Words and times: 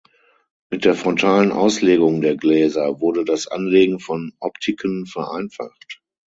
Mit 0.71 0.83
der 0.83 0.95
frontalen 0.95 1.51
Auslegung 1.51 2.21
der 2.21 2.35
Gläser 2.35 3.01
wurde 3.01 3.23
das 3.23 3.45
Anlegen 3.45 3.99
von 3.99 4.33
Optiken 4.39 5.05
vereinfacht. 5.05 6.01